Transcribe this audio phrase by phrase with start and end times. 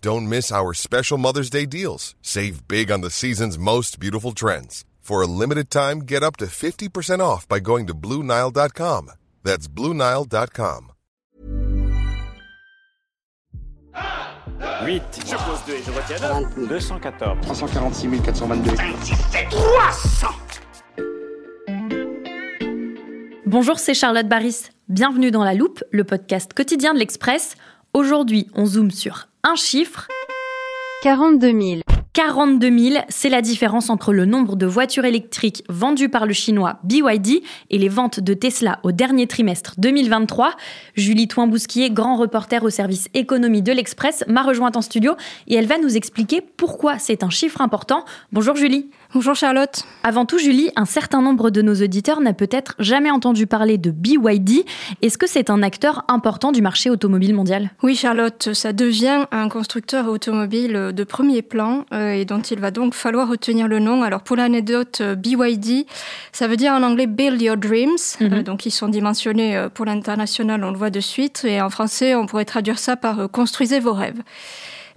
[0.00, 2.14] Don't miss our special Mother's Day deals.
[2.22, 4.84] Save big on the season's most beautiful trends.
[5.00, 9.10] For a limited time, get up to 50% off by going to BlueNile.com.
[9.44, 10.92] That's BlueNile.com.
[14.84, 15.02] 8.
[15.26, 16.18] Je pose 2 et je retiens
[16.68, 17.40] 214.
[17.42, 18.70] 346 422.
[23.46, 24.70] Bonjour, c'est Charlotte Baris.
[24.88, 27.56] Bienvenue dans La Loupe, le podcast quotidien de l'Express.
[27.96, 30.06] Aujourd'hui, on zoome sur un chiffre.
[31.02, 31.80] 42 000.
[32.12, 36.78] 42 000, c'est la différence entre le nombre de voitures électriques vendues par le chinois
[36.84, 40.52] BYD et les ventes de Tesla au dernier trimestre 2023.
[40.94, 45.14] Julie Toin-Bousquier, grand reporter au service économie de l'Express, m'a rejointe en studio
[45.46, 48.04] et elle va nous expliquer pourquoi c'est un chiffre important.
[48.30, 48.90] Bonjour Julie.
[49.14, 49.84] Bonjour Charlotte.
[50.02, 53.90] Avant tout, Julie, un certain nombre de nos auditeurs n'a peut-être jamais entendu parler de
[53.90, 54.64] BYD.
[55.00, 57.70] Est-ce que c'est un acteur important du marché automobile mondial?
[57.82, 62.70] Oui Charlotte, ça devient un constructeur automobile de premier plan euh, et dont il va
[62.72, 64.02] donc falloir retenir le nom.
[64.02, 65.86] Alors pour l'anecdote, euh, BYD,
[66.32, 67.96] ça veut dire en anglais Build Your Dreams.
[68.20, 68.32] Mhm.
[68.32, 71.44] Euh, donc ils sont dimensionnés pour l'international, on le voit de suite.
[71.44, 74.20] Et en français, on pourrait traduire ça par Construisez vos rêves.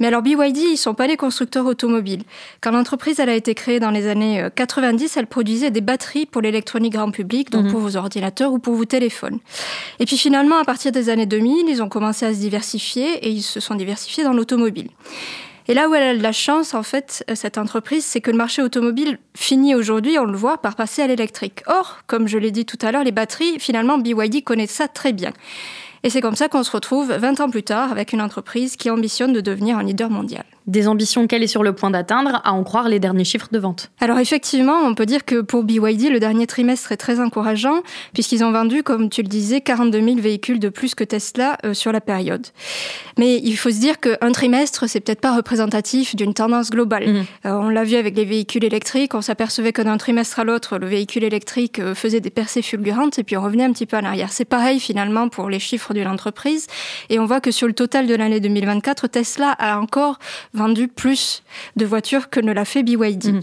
[0.00, 2.22] Mais alors BYD, ils sont pas des constructeurs automobiles.
[2.60, 6.42] Quand l'entreprise elle a été créée dans les années 90, elle produisait des batteries pour
[6.42, 7.70] l'électronique grand public, donc Mhm.
[7.72, 9.38] pour vos ordinateurs ou pour vos téléphones.
[9.98, 13.30] Et puis finalement, à partir des années 2000, ils ont commencé à se diversifier et
[13.30, 14.88] ils se sont diversifiés dans l'automobile.
[15.70, 18.30] Et là où elle a de la chance, en fait, euh, cette entreprise, c'est que
[18.30, 21.60] le marché automobile finit aujourd'hui, on le voit, par passer à l'électrique.
[21.66, 25.12] Or, comme je l'ai dit tout à l'heure, les batteries, finalement, BYD connaît ça très
[25.12, 25.32] bien.
[26.02, 28.90] Et c'est comme ça qu'on se retrouve 20 ans plus tard avec une entreprise qui
[28.90, 30.44] ambitionne de devenir un leader mondial.
[30.68, 33.58] Des ambitions qu'elle est sur le point d'atteindre, à en croire les derniers chiffres de
[33.58, 33.90] vente.
[34.00, 38.44] Alors effectivement, on peut dire que pour BYD, le dernier trimestre est très encourageant, puisqu'ils
[38.44, 41.90] ont vendu, comme tu le disais, 42 000 véhicules de plus que Tesla euh, sur
[41.90, 42.46] la période.
[43.18, 47.08] Mais il faut se dire qu'un trimestre, c'est peut-être pas représentatif d'une tendance globale.
[47.08, 47.24] Mhm.
[47.46, 50.78] Euh, on l'a vu avec les véhicules électriques, on s'apercevait que d'un trimestre à l'autre,
[50.78, 53.96] le véhicule électrique euh, faisait des percées fulgurantes et puis on revenait un petit peu
[53.96, 54.30] en arrière.
[54.32, 56.66] C'est pareil finalement pour les chiffres d'une entreprise.
[57.08, 60.18] Et on voit que sur le total de l'année 2024, Tesla a encore
[60.58, 61.42] vendu plus
[61.76, 63.32] de voitures que ne l'a fait BYD.
[63.32, 63.40] Mhm.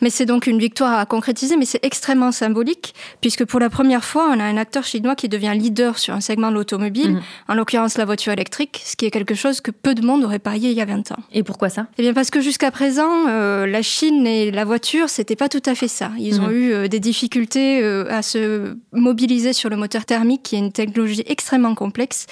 [0.00, 4.04] Mais c'est donc une victoire à concrétiser, mais c'est extrêmement symbolique, puisque pour la première
[4.04, 7.20] fois, on a un acteur chinois qui devient leader sur un segment de l'automobile, Mhm.
[7.48, 10.38] en l'occurrence la voiture électrique, ce qui est quelque chose que peu de monde aurait
[10.38, 11.18] parié il y a 20 ans.
[11.32, 11.86] Et pourquoi ça?
[11.98, 15.62] Eh bien parce que jusqu'à présent, euh, la Chine et la voiture, c'était pas tout
[15.66, 16.10] à fait ça.
[16.18, 16.52] Ils ont Mhm.
[16.56, 20.72] eu euh, des difficultés euh, à se mobiliser sur le moteur thermique, qui est une
[20.72, 22.26] technologie extrêmement complexe.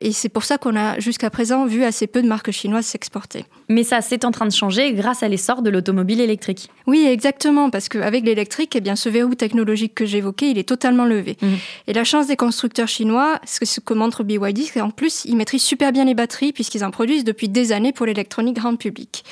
[0.00, 3.44] Et c'est pour ça qu'on a jusqu'à présent vu assez peu de marques chinoises s'exporter.
[3.68, 6.68] Mais ça, c'est en train de changer grâce à l'essor de l'automobile électrique.
[6.86, 11.04] Oui, exactement, parce qu'avec l'électrique, eh bien, ce verrou technologique que j'évoquais, il est totalement
[11.04, 11.36] levé.
[11.40, 11.56] Mhm.
[11.86, 15.62] Et la chance des constructeurs chinois, ce que, montre BYD, c'est qu'en plus, ils maîtrisent
[15.62, 19.24] super bien les batteries, puisqu'ils en produisent depuis des années pour l'électronique grand public.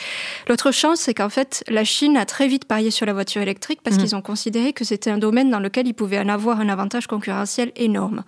[0.49, 3.81] L'autre chance, c'est qu'en fait, la Chine a très vite parié sur la voiture électrique,
[3.83, 4.03] parce Mhm.
[4.03, 7.07] qu'ils ont considéré que c'était un domaine dans lequel ils pouvaient en avoir un avantage
[7.07, 8.23] concurrentiel énorme.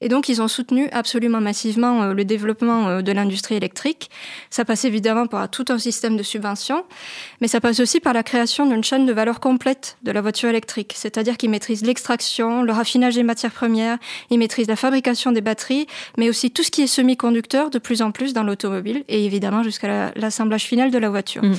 [0.00, 4.10] Et donc, ils ont soutenu absolument massivement euh, le développement euh, de l'industrie électrique.
[4.50, 6.84] Ça passe évidemment par tout un système de subventions,
[7.40, 10.48] mais ça passe aussi par la création d'une chaîne de valeur complète de la voiture
[10.48, 10.94] électrique.
[10.96, 13.98] C'est-à-dire qu'ils maîtrisent l'extraction, le raffinage des matières premières,
[14.30, 15.86] ils maîtrisent la fabrication des batteries,
[16.16, 19.62] mais aussi tout ce qui est semi-conducteur de plus en plus dans l'automobile et évidemment
[19.62, 21.42] jusqu'à la- l'assemblage final de la voiture.
[21.42, 21.56] Mhm.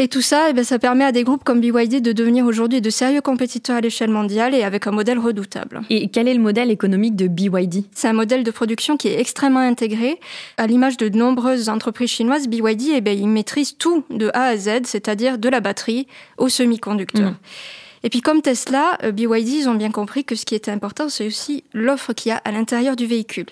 [0.00, 2.80] Et tout ça, eh ben, ça permet à des groupes comme BYD de devenir aujourd'hui
[2.80, 5.82] de sérieux compétiteurs à l'échelle mondiale et avec un modèle redoutable.
[5.90, 9.18] Et quel est le modèle économique de BYD C'est un modèle de production qui est
[9.18, 10.20] extrêmement intégré.
[10.56, 14.56] À l'image de nombreuses entreprises chinoises, BYD, eh ben, ils maîtrisent tout de A à
[14.56, 16.06] Z, c'est-à-dire de la batterie
[16.36, 17.30] au semi-conducteur.
[17.30, 17.36] Mhm.
[18.04, 21.08] Et puis comme Tesla, euh, BYD, ils ont bien compris que ce qui était important,
[21.08, 23.46] c'est aussi l'offre qu'il y a à l'intérieur du véhicule.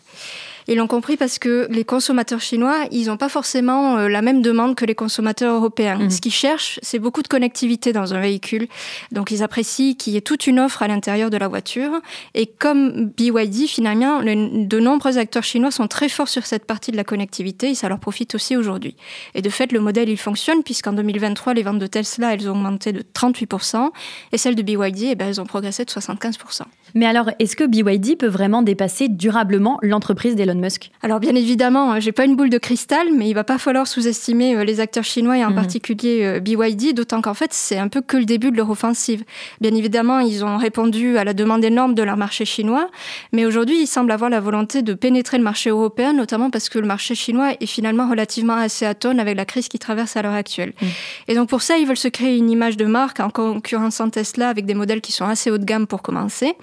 [0.69, 4.43] Ils l'ont compris parce que les consommateurs chinois, ils n'ont pas forcément euh, la même
[4.43, 5.99] demande que les consommateurs européens.
[5.99, 6.11] Mhm.
[6.11, 8.67] Ce qu'ils cherchent, c'est beaucoup de connectivité dans un véhicule.
[9.13, 11.93] Donc ils apprécient qu'il y ait toute une offre à l'intérieur de la voiture.
[12.35, 16.97] Et comme BYD, finalement, de nombreux acteurs chinois sont très forts sur cette partie de
[16.97, 18.97] la connectivité et ça leur profite aussi aujourd'hui.
[19.35, 22.53] Et de fait, le modèle, il fonctionne puisqu'en 2023, les ventes de Tesla, elles ont
[22.53, 23.91] augmenté de 38%
[24.33, 26.63] et celles de BYD, eh ben, elles ont progressé de 75%.
[26.95, 31.93] Mais alors, est-ce que BYD peut vraiment dépasser durablement l'entreprise d'Elon Musk Alors bien évidemment,
[31.93, 34.81] hein, j'ai pas une boule de cristal, mais il va pas falloir sous-estimer euh, les
[34.81, 35.57] acteurs chinois et en mhm.
[35.57, 39.25] particulier euh, BYD, d'autant qu'en fait c'est un peu que le début de leur offensive.
[39.61, 42.89] Bien évidemment, ils ont répondu à la demande énorme de leur marché chinois,
[43.33, 46.79] mais aujourd'hui ils semblent avoir la volonté de pénétrer le marché européen, notamment parce que
[46.79, 50.35] le marché chinois est finalement relativement assez atone avec la crise qui traverse à l'heure
[50.35, 50.73] actuelle.
[50.81, 50.89] Mhm.
[51.29, 54.49] Et donc pour ça, ils veulent se créer une image de marque en concurrençant Tesla
[54.49, 56.55] avec des modèles qui sont assez haut de gamme pour commencer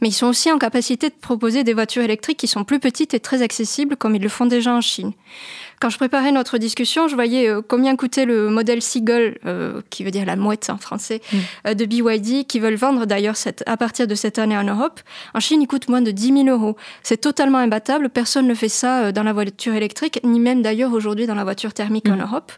[0.00, 3.14] mais ils sont aussi en capacité de proposer des voitures électriques qui sont plus petites
[3.14, 5.12] et très accessibles comme ils le font déjà en Chine.
[5.80, 10.04] Quand je préparais notre discussion, je voyais euh, combien coûtait le modèle Seagull, euh, qui
[10.04, 11.38] veut dire la mouette en français, mm.
[11.68, 15.00] euh, de BYD, qui veulent vendre d'ailleurs à partir de cette année en Europe.
[15.32, 16.76] En Chine, il coûte moins de 10 000 euros.
[17.02, 18.10] C'est totalement imbattable.
[18.10, 21.72] Personne ne fait ça dans la voiture électrique, ni même d'ailleurs aujourd'hui dans la voiture
[21.72, 22.22] thermique en mm.
[22.24, 22.52] Europe.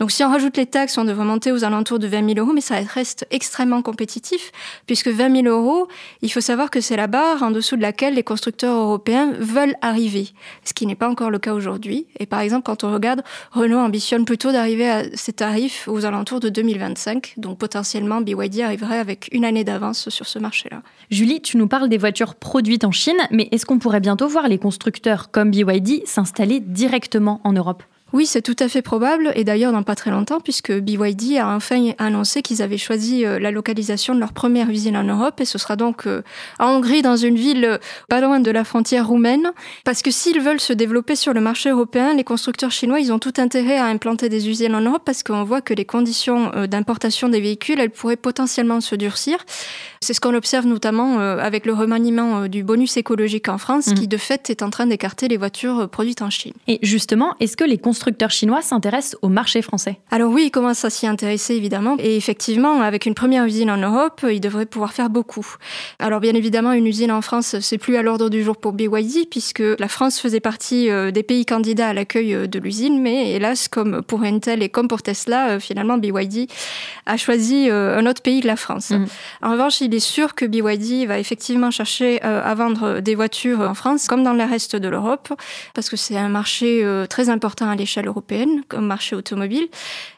[0.00, 2.52] Donc si on rajoute les taxes, on devrait monter aux alentours de 20 000 euros,
[2.52, 4.50] mais ça reste extrêmement compétitif,
[4.88, 5.86] puisque 20 000 euros,
[6.22, 9.76] il faut savoir que c'est la barre en dessous de laquelle les constructeurs européens veulent
[9.80, 10.30] arriver,
[10.64, 12.08] ce qui n'est pas encore le cas aujourd'hui.
[12.18, 13.22] Et par exemple, quand on regarde,
[13.52, 17.34] Renault ambitionne plutôt d'arriver à ces tarifs aux alentours de 2025.
[17.36, 20.82] Donc potentiellement, BYD arriverait avec une année d'avance sur ce marché-là.
[21.10, 24.48] Julie, tu nous parles des voitures produites en Chine, mais est-ce qu'on pourrait bientôt voir
[24.48, 27.82] les constructeurs comme BYD s'installer directement en Europe?
[28.14, 31.48] Oui, c'est tout à fait probable, et d'ailleurs dans pas très longtemps, puisque BYD a
[31.48, 35.44] enfin annoncé qu'ils avaient choisi euh, la localisation de leur première usine en Europe, et
[35.44, 36.22] ce sera donc euh,
[36.60, 37.78] en Hongrie, dans une ville euh,
[38.08, 39.50] pas loin de la frontière roumaine,
[39.84, 43.18] parce que s'ils veulent se développer sur le marché européen, les constructeurs chinois, ils ont
[43.18, 47.28] tout intérêt à implanter des usines en Europe, parce qu'on voit que les conditions d'importation
[47.28, 49.38] des véhicules, elles pourraient potentiellement se durcir.
[50.04, 53.94] C'est ce qu'on observe notamment avec le remaniement du bonus écologique en France, mmh.
[53.94, 56.52] qui de fait est en train d'écarter les voitures produites en Chine.
[56.68, 59.98] Et justement, est-ce que les constructeurs chinois s'intéressent au marché français?
[60.10, 61.96] Alors oui, ils commencent à s'y intéresser évidemment.
[61.98, 65.46] Et effectivement, avec une première usine en Europe, ils devraient pouvoir faire beaucoup.
[65.98, 69.28] Alors bien évidemment, une usine en France, c'est plus à l'ordre du jour pour BYD,
[69.30, 73.00] puisque la France faisait partie euh, des pays candidats à l'accueil euh, de l'usine.
[73.00, 76.48] Mais hélas, comme pour Intel et comme pour Tesla, euh, finalement, BYD
[77.06, 78.90] a choisi un autre pays que la France.
[78.90, 79.06] Mm.
[79.42, 83.74] En revanche, il est sûr que BYD va effectivement chercher à vendre des voitures en
[83.74, 85.32] France, comme dans le reste de l'Europe,
[85.74, 89.68] parce que c'est un marché très important à l'échelle européenne comme marché automobile.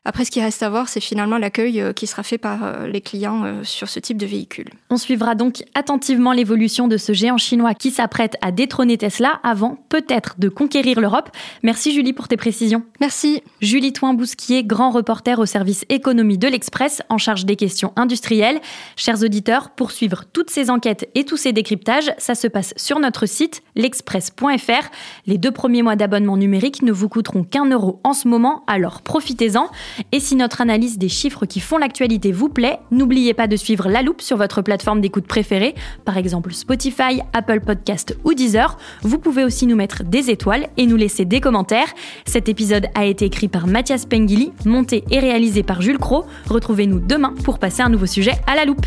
[0.05, 2.87] Après, ce qui reste à voir, c'est finalement l'accueil euh, qui sera fait par euh,
[2.87, 4.67] les clients euh, sur ce type de véhicule.
[4.91, 9.79] On suivra donc attentivement l'évolution de ce géant chinois qui s'apprête à détrôner Tesla avant
[9.89, 11.31] peut-être de conquérir l'Europe.
[11.63, 12.85] Merci Julie pour tes précisions.
[13.01, 13.43] Merci.
[13.61, 18.61] Julie Toin-Bousquier, grand reporter au service économie de l'Express en charge des questions industrielles.
[18.97, 19.25] Chers
[19.71, 23.63] pour suivre toutes ces enquêtes et tous ces décryptages, ça se passe sur notre site
[23.75, 24.91] l'express.fr.
[25.27, 29.03] Les deux premiers mois d'abonnement numérique ne vous coûteront qu'un euro en ce moment, alors
[29.03, 29.69] profitez-en.
[30.13, 33.89] Et si notre analyse des chiffres qui font l'actualité vous plaît, n'oubliez pas de suivre
[33.89, 35.75] La Loupe sur votre plateforme d'écoute préférée,
[36.05, 38.79] par exemple Spotify, Apple Podcast ou Deezer.
[39.03, 41.89] Vous pouvez aussi nous mettre des étoiles et nous laisser des commentaires.
[42.25, 46.25] Cet épisode a été écrit par Mathias Pengili, monté et réalisé par Jules Cro.
[46.49, 48.87] Retrouvez-nous demain pour passer un nouveau sujet à la loupe.